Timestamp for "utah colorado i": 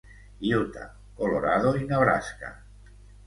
0.59-1.85